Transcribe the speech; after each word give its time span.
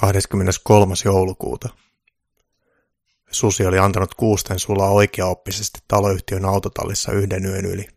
23. 0.00 0.94
joulukuuta. 1.04 1.68
Susi 3.30 3.66
oli 3.66 3.78
antanut 3.78 4.14
kuusten 4.14 4.58
sulaa 4.58 4.90
oikeaoppisesti 4.90 5.80
taloyhtiön 5.88 6.44
autotallissa 6.44 7.12
yhden 7.12 7.46
yön 7.46 7.64
yli. 7.64 7.88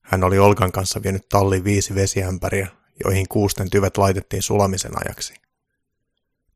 Hän 0.00 0.24
oli 0.24 0.38
Olkan 0.38 0.72
kanssa 0.72 1.02
vienyt 1.02 1.28
talliin 1.28 1.64
viisi 1.64 1.94
vesiämpäriä, 1.94 2.68
joihin 3.04 3.28
kuusten 3.28 3.70
tyvet 3.70 3.98
laitettiin 3.98 4.42
sulamisen 4.42 4.92
ajaksi. 5.04 5.34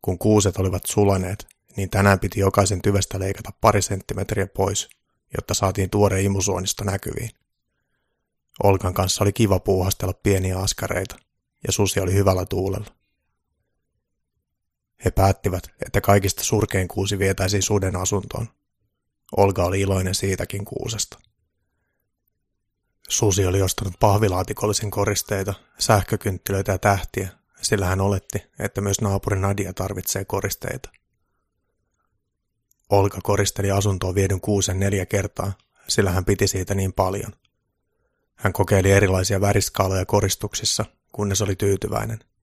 Kun 0.02 0.18
kuuset 0.18 0.56
olivat 0.56 0.86
sulaneet, 0.86 1.46
niin 1.76 1.90
tänään 1.90 2.20
piti 2.20 2.40
jokaisen 2.40 2.82
tyvestä 2.82 3.18
leikata 3.18 3.50
pari 3.60 3.82
senttimetriä 3.82 4.46
pois, 4.46 4.88
jotta 5.36 5.54
saatiin 5.54 5.90
tuore 5.90 6.22
imusuonista 6.22 6.84
näkyviin. 6.84 7.30
Olkan 8.62 8.94
kanssa 8.94 9.24
oli 9.24 9.32
kiva 9.32 9.58
puuhastella 9.58 10.14
pieniä 10.22 10.58
askareita, 10.58 11.16
ja 11.66 11.72
susi 11.72 12.00
oli 12.00 12.14
hyvällä 12.14 12.46
tuulella. 12.46 13.03
He 15.04 15.10
päättivät, 15.10 15.64
että 15.86 16.00
kaikista 16.00 16.44
surkein 16.44 16.88
kuusi 16.88 17.18
vietäisiin 17.18 17.62
suden 17.62 17.96
asuntoon. 17.96 18.48
Olga 19.36 19.64
oli 19.64 19.80
iloinen 19.80 20.14
siitäkin 20.14 20.64
kuusesta. 20.64 21.18
Susi 23.08 23.46
oli 23.46 23.62
ostanut 23.62 23.94
pahvilaatikollisen 24.00 24.90
koristeita, 24.90 25.54
sähkökynttilöitä 25.78 26.72
ja 26.72 26.78
tähtiä, 26.78 27.28
sillä 27.62 27.86
hän 27.86 28.00
oletti, 28.00 28.42
että 28.58 28.80
myös 28.80 29.00
naapuri 29.00 29.38
Nadia 29.38 29.72
tarvitsee 29.72 30.24
koristeita. 30.24 30.90
Olga 32.90 33.18
koristeli 33.22 33.70
asuntoa 33.70 34.14
viedyn 34.14 34.40
kuusen 34.40 34.80
neljä 34.80 35.06
kertaa, 35.06 35.52
sillä 35.88 36.10
hän 36.10 36.24
piti 36.24 36.48
siitä 36.48 36.74
niin 36.74 36.92
paljon. 36.92 37.32
Hän 38.34 38.52
kokeili 38.52 38.90
erilaisia 38.90 39.40
väriskaaloja 39.40 40.06
koristuksissa, 40.06 40.84
kunnes 41.12 41.42
oli 41.42 41.56
tyytyväinen– 41.56 42.18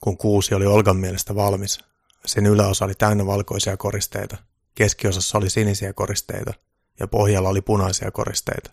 kun 0.00 0.16
kuusi 0.16 0.54
oli 0.54 0.66
Olgan 0.66 0.96
mielestä 0.96 1.34
valmis, 1.34 1.78
sen 2.26 2.46
yläosa 2.46 2.84
oli 2.84 2.94
täynnä 2.94 3.26
valkoisia 3.26 3.76
koristeita, 3.76 4.36
keskiosassa 4.74 5.38
oli 5.38 5.50
sinisiä 5.50 5.92
koristeita 5.92 6.54
ja 7.00 7.08
pohjalla 7.08 7.48
oli 7.48 7.60
punaisia 7.60 8.10
koristeita. 8.10 8.70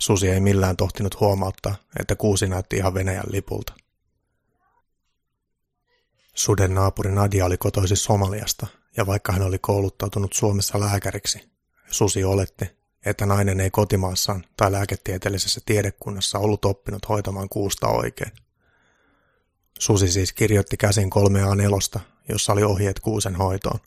Susi 0.00 0.28
ei 0.28 0.40
millään 0.40 0.76
tohtinut 0.76 1.20
huomauttaa, 1.20 1.76
että 2.00 2.16
kuusi 2.16 2.46
näytti 2.46 2.76
ihan 2.76 2.94
Venäjän 2.94 3.24
lipulta. 3.30 3.72
Suden 6.34 6.74
naapuri 6.74 7.12
Nadia 7.12 7.46
oli 7.46 7.56
kotoisin 7.56 7.96
Somaliasta, 7.96 8.66
ja 8.96 9.06
vaikka 9.06 9.32
hän 9.32 9.42
oli 9.42 9.58
kouluttautunut 9.58 10.32
Suomessa 10.32 10.80
lääkäriksi, 10.80 11.50
Susi 11.90 12.24
oletti, 12.24 12.64
että 13.06 13.26
nainen 13.26 13.60
ei 13.60 13.70
kotimaassaan 13.70 14.44
tai 14.56 14.72
lääketieteellisessä 14.72 15.60
tiedekunnassa 15.66 16.38
ollut 16.38 16.64
oppinut 16.64 17.08
hoitamaan 17.08 17.48
kuusta 17.48 17.88
oikein. 17.88 18.32
Susi 19.80 20.12
siis 20.12 20.32
kirjoitti 20.32 20.76
käsin 20.76 21.10
kolmea 21.10 21.54
nelosta, 21.54 22.00
jossa 22.28 22.52
oli 22.52 22.62
ohjeet 22.62 23.00
kuusen 23.00 23.36
hoitoon. 23.36 23.78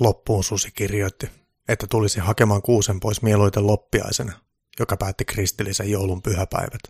Loppuun 0.00 0.44
Susi 0.44 0.70
kirjoitti, 0.70 1.30
että 1.68 1.86
tulisi 1.86 2.20
hakemaan 2.20 2.62
kuusen 2.62 3.00
pois 3.00 3.22
mieluiten 3.22 3.66
loppiaisena, 3.66 4.32
joka 4.78 4.96
päätti 4.96 5.24
kristillisen 5.24 5.90
joulun 5.90 6.22
pyhäpäivät. 6.22 6.80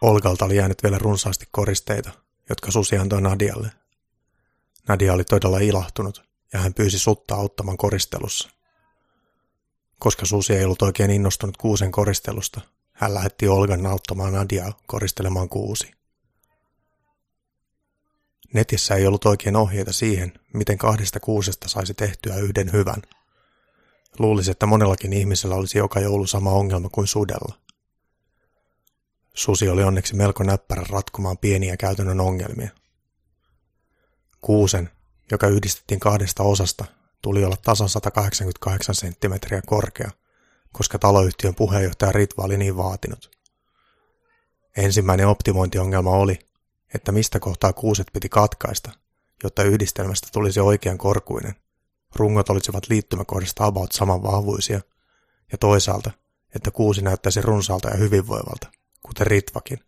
Olgalta 0.00 0.44
oli 0.44 0.56
jäänyt 0.56 0.82
vielä 0.82 0.98
runsaasti 0.98 1.48
koristeita, 1.50 2.10
jotka 2.48 2.70
Susi 2.70 2.96
antoi 2.96 3.22
Nadialle. 3.22 3.72
Nadia 4.88 5.12
oli 5.12 5.24
todella 5.24 5.58
ilahtunut 5.58 6.24
ja 6.52 6.60
hän 6.60 6.74
pyysi 6.74 6.98
sutta 6.98 7.34
auttamaan 7.34 7.76
koristelussa. 7.76 8.50
Koska 9.98 10.26
Susi 10.26 10.52
ei 10.52 10.64
ollut 10.64 10.82
oikein 10.82 11.10
innostunut 11.10 11.56
kuusen 11.56 11.92
koristelusta, 11.92 12.60
hän 12.98 13.14
lähetti 13.14 13.48
Olgan 13.48 13.86
auttamaan 13.86 14.32
Nadiaa 14.32 14.78
koristelemaan 14.86 15.48
kuusi. 15.48 15.90
Netissä 18.54 18.94
ei 18.94 19.06
ollut 19.06 19.24
oikein 19.24 19.56
ohjeita 19.56 19.92
siihen, 19.92 20.32
miten 20.54 20.78
kahdesta 20.78 21.20
kuusesta 21.20 21.68
saisi 21.68 21.94
tehtyä 21.94 22.36
yhden 22.36 22.72
hyvän. 22.72 23.02
Luulisi, 24.18 24.50
että 24.50 24.66
monellakin 24.66 25.12
ihmisellä 25.12 25.54
olisi 25.54 25.78
joka 25.78 26.00
joulu 26.00 26.26
sama 26.26 26.52
ongelma 26.52 26.88
kuin 26.88 27.06
sudella. 27.06 27.54
Susi 29.34 29.68
oli 29.68 29.82
onneksi 29.82 30.16
melko 30.16 30.42
näppärä 30.42 30.84
ratkomaan 30.88 31.38
pieniä 31.38 31.76
käytännön 31.76 32.20
ongelmia. 32.20 32.70
Kuusen, 34.40 34.90
joka 35.30 35.46
yhdistettiin 35.46 36.00
kahdesta 36.00 36.42
osasta, 36.42 36.84
tuli 37.22 37.44
olla 37.44 37.56
tasan 37.56 37.88
188 37.88 38.94
senttimetriä 38.94 39.62
korkea– 39.66 40.10
koska 40.72 40.98
taloyhtiön 40.98 41.54
puheenjohtaja 41.54 42.12
Ritva 42.12 42.44
oli 42.44 42.56
niin 42.56 42.76
vaatinut. 42.76 43.30
Ensimmäinen 44.76 45.28
optimointiongelma 45.28 46.10
oli, 46.10 46.38
että 46.94 47.12
mistä 47.12 47.40
kohtaa 47.40 47.72
kuuset 47.72 48.06
piti 48.12 48.28
katkaista, 48.28 48.90
jotta 49.42 49.62
yhdistelmästä 49.62 50.28
tulisi 50.32 50.60
oikean 50.60 50.98
korkuinen. 50.98 51.54
Rungot 52.16 52.50
olisivat 52.50 52.88
liittymäkohdasta 52.88 53.64
about 53.64 53.92
saman 53.92 54.22
vahvuisia, 54.22 54.80
ja 55.52 55.58
toisaalta, 55.58 56.10
että 56.54 56.70
kuusi 56.70 57.02
näyttäisi 57.02 57.42
runsaalta 57.42 57.88
ja 57.88 57.96
hyvinvoivalta, 57.96 58.70
kuten 59.02 59.26
Ritvakin. 59.26 59.78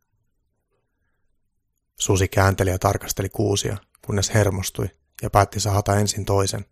Susi 1.98 2.28
käänteli 2.28 2.70
ja 2.70 2.78
tarkasteli 2.78 3.28
kuusia, 3.28 3.76
kunnes 4.06 4.34
hermostui 4.34 4.90
ja 5.22 5.30
päätti 5.30 5.60
sahata 5.60 5.96
ensin 5.96 6.24
toisen 6.24 6.64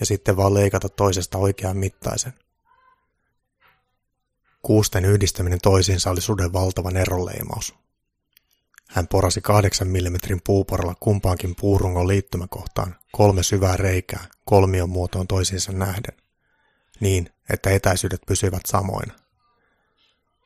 ja 0.00 0.06
sitten 0.06 0.36
vaan 0.36 0.54
leikata 0.54 0.88
toisesta 0.88 1.38
oikean 1.38 1.76
mittaisen. 1.76 2.32
Kuusten 4.62 5.04
yhdistäminen 5.04 5.58
toisiinsa 5.62 6.10
oli 6.10 6.20
suden 6.20 6.52
valtavan 6.52 6.96
eroleimaus. 6.96 7.74
Hän 8.88 9.08
porasi 9.08 9.40
kahdeksan 9.40 9.88
millimetrin 9.88 10.40
puuporalla 10.44 10.94
kumpaankin 11.00 11.54
puurungon 11.60 12.08
liittymäkohtaan 12.08 12.96
kolme 13.12 13.42
syvää 13.42 13.76
reikää 13.76 14.26
kolmion 14.44 14.90
muotoon 14.90 15.26
toisiinsa 15.26 15.72
nähden, 15.72 16.16
niin 17.00 17.30
että 17.50 17.70
etäisyydet 17.70 18.20
pysyivät 18.26 18.62
samoina. 18.66 19.14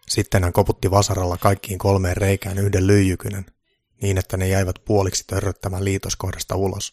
Sitten 0.09 0.43
hän 0.43 0.53
koputti 0.53 0.91
vasaralla 0.91 1.37
kaikkiin 1.37 1.79
kolmeen 1.79 2.17
reikään 2.17 2.59
yhden 2.59 2.87
lyijykynän, 2.87 3.47
niin 4.03 4.19
että 4.19 4.37
ne 4.37 4.49
jäivät 4.49 4.77
puoliksi 4.85 5.25
törröttämään 5.27 5.85
liitoskohdasta 5.85 6.57
ulos. 6.57 6.93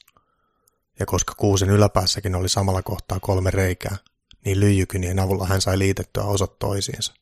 Ja 1.00 1.06
koska 1.06 1.34
kuusen 1.38 1.70
yläpäässäkin 1.70 2.36
oli 2.36 2.50
samalla 2.50 2.82
kohtaa 2.82 3.20
kolme 3.20 3.52
reikää, 3.52 3.98
niin 4.46 4.60
lyijykynien 4.60 5.20
avulla 5.20 5.48
hän 5.48 5.62
sai 5.62 5.80
liitettyä 5.80 6.24
osat 6.24 6.60
toisiinsa. 6.60 7.14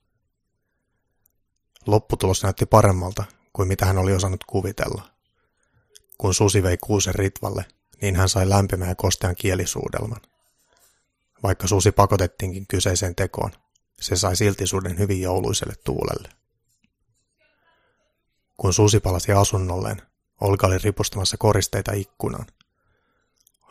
Lopputulos 1.86 2.44
näytti 2.44 2.66
paremmalta 2.66 3.24
kuin 3.54 3.68
mitä 3.68 3.86
hän 3.86 3.98
oli 3.98 4.14
osannut 4.14 4.44
kuvitella. 4.44 5.10
Kun 6.18 6.34
susi 6.34 6.64
vei 6.64 6.78
kuusen 6.78 7.16
ritvalle, 7.16 7.66
niin 8.02 8.16
hän 8.16 8.30
sai 8.30 8.50
lämpimän 8.50 8.90
ja 8.90 8.96
kostean 8.96 9.36
kielisuudelman. 9.36 10.22
Vaikka 11.44 11.68
susi 11.68 11.92
pakotettiinkin 11.92 12.68
kyseiseen 12.68 13.16
tekoon, 13.16 13.52
se 14.02 14.16
sai 14.16 14.36
silti 14.36 14.68
suden 14.68 14.98
hyvin 14.98 15.22
jouluiselle 15.22 15.74
tuulelle. 15.84 16.30
Kun 18.58 18.74
susi 18.74 19.00
palasi 19.00 19.32
asunnolleen, 19.32 20.02
Olga 20.42 20.68
oli 20.68 20.78
ripustamassa 20.78 21.38
koristeita 21.38 21.92
ikkunaan. 21.92 22.48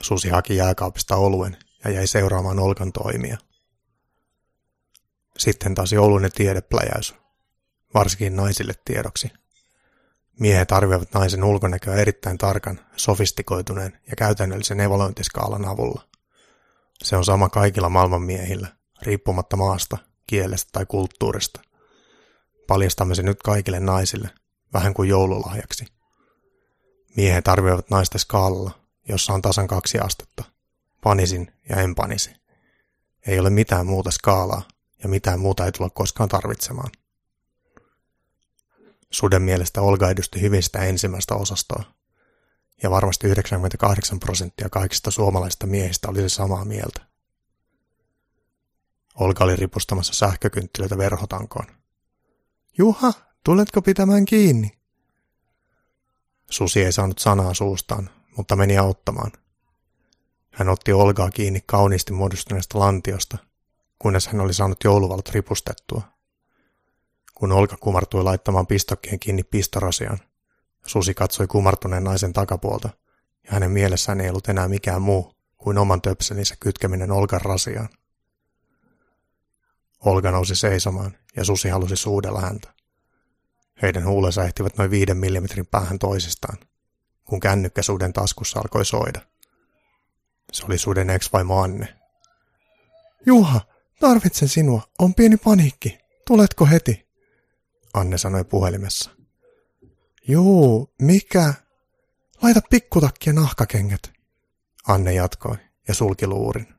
Susi 0.01 0.29
haki 0.29 0.57
jääkaapista 0.57 1.17
oluen 1.17 1.57
ja 1.85 1.91
jäi 1.91 2.07
seuraamaan 2.07 2.59
Olkan 2.59 2.93
toimia. 2.93 3.39
Sitten 5.39 5.75
taas 5.75 5.93
jouluinen 5.93 6.33
tiedepläjäys, 6.33 7.15
varsinkin 7.95 8.37
naisille 8.37 8.73
tiedoksi. 8.85 9.31
Miehet 10.41 10.73
arvioivat 10.73 11.15
naisen 11.15 11.45
ulkonäköä 11.45 11.95
erittäin 11.95 12.39
tarkan, 12.39 12.81
sofistikoituneen 12.97 14.01
ja 14.11 14.17
käytännöllisen 14.17 14.81
evaluointiskaalan 14.81 15.65
avulla. 15.65 16.09
Se 17.03 17.17
on 17.17 17.25
sama 17.25 17.49
kaikilla 17.49 17.89
maailman 17.89 18.23
miehillä, 18.23 18.69
riippumatta 19.03 19.57
maasta, 19.57 19.99
kielestä 20.27 20.69
tai 20.73 20.87
kulttuurista. 20.87 21.61
Paljastamme 22.67 23.15
se 23.15 23.23
nyt 23.23 23.43
kaikille 23.43 23.81
naisille, 23.81 24.31
vähän 24.73 24.95
kuin 24.95 25.09
joululahjaksi. 25.09 25.85
Miehet 27.17 27.49
arvioivat 27.49 27.91
naista 27.91 28.19
skaalalla, 28.19 28.71
jossa 29.09 29.33
on 29.33 29.43
tasan 29.43 29.67
kaksi 29.67 29.99
astetta– 29.99 30.45
panisin 31.01 31.53
ja 31.69 31.77
en 31.77 31.95
panisi. 31.95 32.31
Ei 33.27 33.39
ole 33.39 33.51
mitään 33.51 33.87
muuta 33.87 34.11
skaalaa 34.11 34.63
ja 35.03 35.09
mitään 35.09 35.41
muuta 35.41 35.65
ei 35.65 35.73
tulla 35.73 35.91
koskaan 35.91 36.29
tarvitsemaan. 36.29 36.91
Suden 39.11 39.43
mielestä 39.43 39.81
Olga 39.81 40.11
edusti 40.11 40.41
hyvin 40.41 40.63
sitä 40.63 40.79
ensimmäistä 40.79 41.35
osastoa, 41.35 41.85
ja 42.83 42.91
varmasti 42.91 43.27
98 43.27 44.21
prosenttia 44.21 44.69
kaikista 44.69 45.11
suomalaisista 45.11 45.67
miehistä 45.67 46.09
olisi 46.09 46.29
samaa 46.29 46.65
mieltä. 46.65 47.01
Olga 49.15 49.45
oli 49.45 49.57
ripustamassa 49.57 50.15
sähkökynttilöitä 50.15 50.99
verhotankoon. 50.99 51.67
Juha, 52.79 53.13
tuletko 53.45 53.83
pitämään 53.83 54.25
kiinni? 54.25 54.79
Susi 56.51 56.85
ei 56.85 56.93
saanut 56.93 57.19
sanaa 57.19 57.55
suustaan, 57.55 58.11
mutta 58.37 58.57
meni 58.57 58.79
auttamaan– 58.79 59.33
hän 60.51 60.69
otti 60.69 60.93
Olgaa 60.93 61.31
kiinni 61.31 61.61
kauniisti 61.67 62.13
muodostuneesta 62.13 62.79
lantiosta, 62.79 63.39
kunnes 63.99 64.27
hän 64.27 64.41
oli 64.41 64.55
saanut 64.55 64.85
jouluvalot 64.85 65.29
ripustettua. 65.29 66.03
Kun 67.35 67.53
Olga 67.53 67.77
kumartui 67.77 68.25
laittamaan 68.25 68.67
pistokkeen 68.67 69.19
kiinni 69.19 69.43
pistorasiaan, 69.43 70.19
Susi 70.87 71.15
katsoi 71.15 71.47
kumartuneen 71.47 72.05
naisen 72.05 72.33
takapuolta, 72.33 72.89
ja 73.45 73.51
hänen 73.53 73.71
mielessään 73.71 74.21
ei 74.21 74.29
ollut 74.29 74.49
enää 74.49 74.69
mikään 74.69 75.03
muu 75.03 75.35
kuin 75.57 75.79
oman 75.79 76.03
töpselinsä 76.03 76.57
kytkeminen 76.61 77.11
Olgan 77.11 77.41
rasiaan. 77.41 77.89
Olga 80.05 80.31
nousi 80.31 80.57
seisomaan, 80.57 81.17
ja 81.37 81.45
Susi 81.45 81.69
halusi 81.69 81.97
suudella 81.97 82.41
häntä. 82.41 82.75
Heidän 83.83 84.07
huulensa 84.07 84.45
ehtivät 84.45 84.77
noin 84.79 84.91
viiden 84.91 85.17
millimetrin 85.17 85.67
päähän 85.67 85.99
toisistaan, 85.99 86.59
kun 87.25 87.41
kännykkä 87.41 87.83
suden 87.83 88.13
taskussa 88.13 88.61
alkoi 88.61 88.85
soida. 88.85 89.21
Se 90.53 90.65
oli 90.65 90.79
suden 90.79 91.11
ex-vaimo 91.11 91.63
Anne. 91.63 91.97
Juha, 93.27 93.61
tarvitsen 94.01 94.49
sinua. 94.49 94.83
On 94.99 95.15
pieni 95.15 95.37
paniikki. 95.37 95.99
Tuletko 96.27 96.67
heti? 96.67 97.09
Anne 97.95 98.19
sanoi 98.19 98.45
puhelimessa. 98.45 99.11
Juu, 100.29 100.95
mikä? 101.03 101.55
Laita 102.43 102.61
pikkutakki 102.71 103.31
ja 103.31 103.35
nahkakengät. 103.35 104.13
Anne 104.89 105.13
jatkoi 105.13 105.57
ja 105.89 105.95
sulki 105.95 106.27
luurin. 106.27 106.75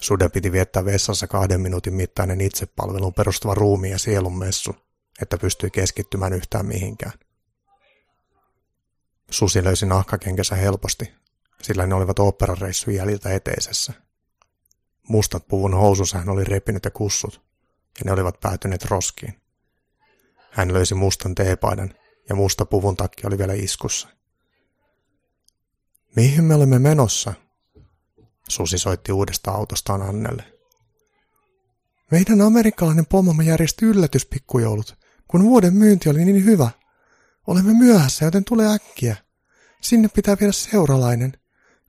Suden 0.00 0.30
piti 0.30 0.52
viettää 0.52 0.84
vessassa 0.84 1.26
kahden 1.26 1.60
minuutin 1.60 1.94
mittainen 1.94 2.40
itsepalveluun 2.40 3.14
perustuva 3.14 3.54
ruumiin 3.54 3.92
ja 3.92 3.98
sielun 3.98 4.38
messu, 4.38 4.76
että 5.22 5.38
pystyi 5.38 5.70
keskittymään 5.70 6.32
yhtään 6.32 6.66
mihinkään. 6.66 7.12
Susi 9.30 9.64
löysi 9.64 9.86
nahkakenkänsä 9.86 10.54
helposti, 10.54 11.14
sillä 11.66 11.86
ne 11.86 11.94
olivat 11.94 12.18
oopperareissun 12.18 12.94
jäljiltä 12.94 13.30
eteisessä. 13.34 13.92
Mustat 15.08 15.48
puvun 15.48 15.74
housussa 15.74 16.18
hän 16.18 16.28
oli 16.28 16.44
repinyt 16.44 16.84
ja 16.84 16.90
kussut, 16.90 17.42
ja 17.98 18.02
ne 18.04 18.12
olivat 18.12 18.40
päätyneet 18.40 18.84
roskiin. 18.84 19.40
Hän 20.50 20.72
löysi 20.72 20.94
mustan 20.94 21.34
teepaidan, 21.34 21.94
ja 22.28 22.34
musta 22.34 22.66
puvun 22.66 22.96
takki 22.96 23.26
oli 23.26 23.38
vielä 23.38 23.52
iskussa. 23.52 24.08
Mihin 26.16 26.44
me 26.44 26.54
olemme 26.54 26.78
menossa? 26.78 27.34
Susi 28.48 28.78
soitti 28.78 29.12
uudesta 29.12 29.50
autostaan 29.50 30.02
Annelle. 30.02 30.44
Meidän 32.10 32.40
amerikkalainen 32.40 33.06
pomomme 33.06 33.44
järjesti 33.44 33.84
yllätyspikkujoulut, 33.84 34.98
kun 35.28 35.42
vuoden 35.42 35.74
myynti 35.74 36.08
oli 36.08 36.24
niin 36.24 36.44
hyvä. 36.44 36.70
Olemme 37.46 37.74
myöhässä, 37.74 38.24
joten 38.24 38.44
tule 38.44 38.74
äkkiä. 38.74 39.16
Sinne 39.80 40.08
pitää 40.08 40.36
viedä 40.40 40.52
seuralainen. 40.52 41.32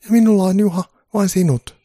Ja 0.03 0.11
minulla 0.11 0.43
on 0.43 0.59
Juha, 0.59 0.83
vain 1.13 1.29
sinut. 1.29 1.77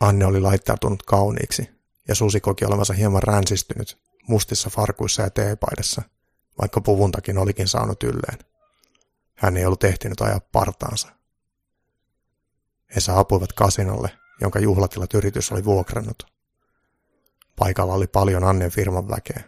Anne 0.00 0.26
oli 0.26 0.40
laittautunut 0.40 1.02
kauniiksi, 1.02 1.70
ja 2.08 2.14
Susi 2.14 2.40
koki 2.40 2.64
olevansa 2.64 2.92
hieman 2.92 3.22
ränsistynyt, 3.22 3.98
mustissa 4.28 4.70
farkuissa 4.70 5.22
ja 5.22 5.30
teepaidassa, 5.30 6.02
vaikka 6.60 6.80
puvuntakin 6.80 7.38
olikin 7.38 7.68
saanut 7.68 8.02
ylleen. 8.02 8.38
Hän 9.34 9.56
ei 9.56 9.66
ollut 9.66 9.84
ehtinyt 9.84 10.20
ajaa 10.20 10.40
partaansa. 10.52 11.08
He 12.94 13.00
saapuivat 13.00 13.52
kasinolle, 13.52 14.10
jonka 14.40 14.58
juhlatilat 14.58 15.14
yritys 15.14 15.52
oli 15.52 15.64
vuokrannut. 15.64 16.26
Paikalla 17.58 17.94
oli 17.94 18.06
paljon 18.06 18.44
Annen 18.44 18.70
firman 18.70 19.08
väkeä. 19.08 19.44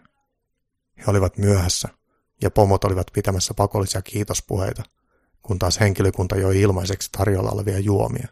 He 0.99 1.05
olivat 1.07 1.39
myöhässä, 1.39 1.89
ja 2.43 2.51
pomot 2.51 2.85
olivat 2.85 3.07
pitämässä 3.13 3.55
pakollisia 3.55 4.03
kiitospuheita, 4.03 4.83
kun 5.43 5.59
taas 5.59 5.81
henkilökunta 5.81 6.37
joi 6.37 6.61
ilmaiseksi 6.61 7.09
tarjolla 7.13 7.51
olevia 7.51 7.79
juomia. 7.79 8.29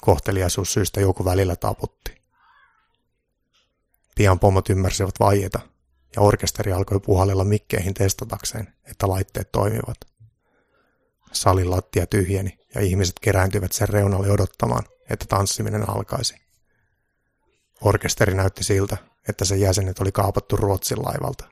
Kohteliaisuussyystä 0.00 1.00
joku 1.00 1.24
välillä 1.24 1.56
taputti. 1.56 2.22
Pian 4.14 4.38
pomot 4.38 4.70
ymmärsivät 4.70 5.14
vaieta, 5.20 5.60
ja 6.16 6.22
orkesteri 6.22 6.72
alkoi 6.72 7.00
puhallella 7.00 7.44
mikkeihin 7.44 7.94
testatakseen, 7.94 8.74
että 8.84 9.08
laitteet 9.08 9.52
toimivat. 9.52 9.96
Salin 11.32 11.70
lattia 11.70 12.06
tyhjeni 12.06 12.58
ja 12.74 12.80
ihmiset 12.80 13.18
kerääntyivät 13.20 13.72
sen 13.72 13.88
reunalle 13.88 14.30
odottamaan, 14.30 14.84
että 15.10 15.24
tanssiminen 15.28 15.90
alkaisi. 15.90 16.34
Orkesteri 17.80 18.34
näytti 18.34 18.64
siltä, 18.64 18.96
että 19.28 19.44
sen 19.44 19.60
jäsenet 19.60 19.98
oli 19.98 20.12
kaapattu 20.12 20.56
Ruotsin 20.56 21.02
laivalta. 21.02 21.44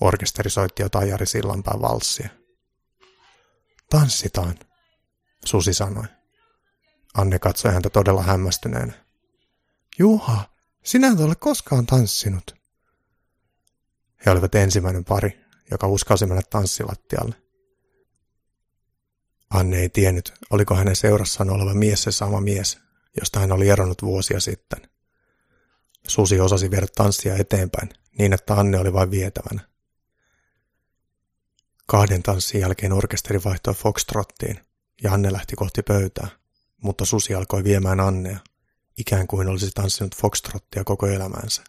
Orkesteri 0.00 0.50
soitti 0.50 0.82
jotain 0.82 1.08
Jari 1.08 1.26
Sillanpään 1.26 1.80
valssia. 1.80 2.28
Tanssitaan, 3.90 4.54
Susi 5.44 5.74
sanoi. 5.74 6.04
Anne 7.14 7.38
katsoi 7.38 7.72
häntä 7.72 7.90
todella 7.90 8.22
hämmästyneenä. 8.22 8.92
Juha, 9.98 10.44
sinä 10.84 11.08
et 11.08 11.20
ole 11.20 11.34
koskaan 11.34 11.86
tanssinut. 11.86 12.56
He 14.26 14.30
olivat 14.30 14.54
ensimmäinen 14.54 15.04
pari, 15.04 15.40
joka 15.70 15.86
uskalsi 15.86 16.26
mennä 16.26 16.42
tanssilattialle. 16.50 17.34
Anne 19.50 19.78
ei 19.78 19.88
tiennyt, 19.88 20.32
oliko 20.50 20.74
hänen 20.74 20.96
seurassaan 20.96 21.50
oleva 21.50 21.74
mies 21.74 22.02
se 22.02 22.12
sama 22.12 22.40
mies, 22.40 22.78
josta 23.20 23.40
hän 23.40 23.52
oli 23.52 23.68
eronnut 23.68 24.02
vuosia 24.02 24.40
sitten. 24.40 24.90
Susi 26.06 26.40
osasi 26.40 26.70
viedä 26.70 26.86
tanssia 26.96 27.36
eteenpäin, 27.36 27.88
niin 28.18 28.32
että 28.32 28.54
Anne 28.54 28.78
oli 28.78 28.92
vain 28.92 29.10
vietävänä. 29.10 29.68
Kahden 31.90 32.22
tanssin 32.22 32.60
jälkeen 32.60 32.92
orkesteri 32.92 33.44
vaihtoi 33.44 33.74
foxtrottiin 33.74 34.60
ja 35.02 35.12
Anne 35.12 35.32
lähti 35.32 35.56
kohti 35.56 35.82
pöytää, 35.82 36.28
mutta 36.82 37.04
Susi 37.04 37.34
alkoi 37.34 37.64
viemään 37.64 38.00
Annea, 38.00 38.38
ikään 38.98 39.26
kuin 39.26 39.48
olisi 39.48 39.70
tanssinut 39.74 40.16
foxtrottia 40.16 40.84
koko 40.84 41.06
elämänsä. 41.06 41.64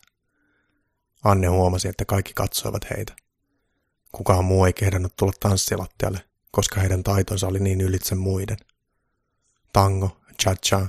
Anne 1.23 1.47
huomasi, 1.47 1.87
että 1.87 2.05
kaikki 2.05 2.33
katsoivat 2.35 2.89
heitä. 2.89 3.15
Kukaan 4.11 4.45
muu 4.45 4.65
ei 4.65 4.73
kehdannut 4.73 5.15
tulla 5.15 5.33
tanssilattialle, 5.39 6.19
koska 6.51 6.79
heidän 6.79 7.03
taitonsa 7.03 7.47
oli 7.47 7.59
niin 7.59 7.81
ylitse 7.81 8.15
muiden. 8.15 8.57
Tango, 9.73 10.17
cha-cha, 10.43 10.87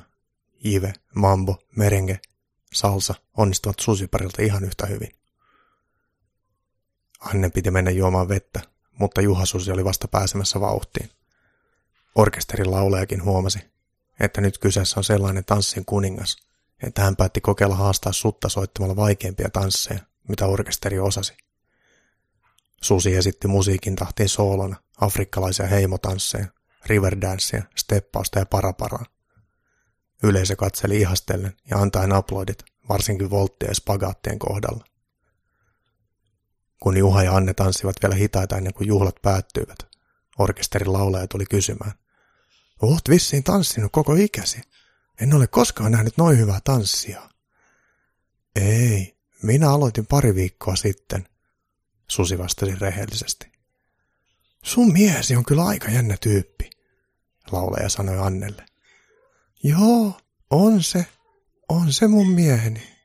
ive, 0.64 0.92
mambo, 1.14 1.62
merengue, 1.76 2.20
salsa 2.72 3.14
onnistuvat 3.36 3.78
susiparilta 3.80 4.42
ihan 4.42 4.64
yhtä 4.64 4.86
hyvin. 4.86 5.10
Anne 7.20 7.50
piti 7.50 7.70
mennä 7.70 7.90
juomaan 7.90 8.28
vettä, 8.28 8.60
mutta 9.00 9.20
Juha 9.20 9.46
Susi 9.46 9.72
oli 9.72 9.84
vasta 9.84 10.08
pääsemässä 10.08 10.60
vauhtiin. 10.60 11.10
Orkesterin 12.14 12.70
laulajakin 12.70 13.24
huomasi, 13.24 13.58
että 14.20 14.40
nyt 14.40 14.58
kyseessä 14.58 15.00
on 15.00 15.04
sellainen 15.04 15.44
tanssin 15.44 15.84
kuningas, 15.84 16.36
että 16.82 17.02
hän 17.02 17.16
päätti 17.16 17.40
kokeilla 17.40 17.74
haastaa 17.74 18.12
sutta 18.12 18.48
soittamalla 18.48 18.96
vaikeimpia 18.96 19.50
tansseja, 19.50 20.00
mitä 20.28 20.46
orkesteri 20.46 20.98
osasi. 20.98 21.36
Susi 22.82 23.16
esitti 23.16 23.48
musiikin 23.48 23.96
tahtiin 23.96 24.28
soolona 24.28 24.76
afrikkalaisia 25.00 25.66
heimotansseja, 25.66 26.46
riverdanssia, 26.86 27.62
steppausta 27.76 28.38
ja 28.38 28.46
paraparaa. 28.46 29.04
Yleisö 30.22 30.56
katseli 30.56 31.00
ihastellen 31.00 31.56
ja 31.70 31.78
antaen 31.78 32.12
aplodit, 32.12 32.64
varsinkin 32.88 33.30
volttien 33.30 33.70
ja 33.70 33.74
spagaattien 33.74 34.38
kohdalla. 34.38 34.84
Kun 36.80 36.96
Juha 36.96 37.22
ja 37.22 37.36
Anne 37.36 37.54
tanssivat 37.54 37.96
vielä 38.02 38.14
hitaita 38.14 38.56
ennen 38.56 38.74
kuin 38.74 38.88
juhlat 38.88 39.16
päättyivät, 39.22 39.78
orkesterin 40.38 40.92
laulaja 40.92 41.26
tuli 41.26 41.44
kysymään. 41.50 41.92
Oot 42.82 43.08
vissiin 43.08 43.44
tanssinut 43.44 43.92
koko 43.92 44.14
ikäsi. 44.14 44.60
En 45.20 45.34
ole 45.34 45.46
koskaan 45.46 45.92
nähnyt 45.92 46.16
noin 46.16 46.38
hyvää 46.38 46.60
tanssia. 46.64 47.30
Ei, 48.56 49.16
minä 49.42 49.70
aloitin 49.70 50.06
pari 50.06 50.34
viikkoa 50.34 50.76
sitten, 50.76 51.28
Susi 52.08 52.38
vastasi 52.38 52.74
rehellisesti. 52.80 53.52
Sun 54.64 54.92
miehesi 54.92 55.36
on 55.36 55.44
kyllä 55.44 55.64
aika 55.64 55.90
jännä 55.90 56.16
tyyppi, 56.20 56.70
laulaja 57.52 57.88
sanoi 57.88 58.18
Annelle. 58.18 58.66
Joo, 59.62 60.20
on 60.50 60.82
se, 60.82 61.06
on 61.68 61.92
se 61.92 62.08
mun 62.08 62.30
mieheni. 62.30 62.99